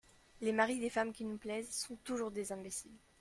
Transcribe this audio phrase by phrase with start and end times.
[0.41, 2.91] Les maris des femmes qui nous plaisent sont toujours des imbéciles.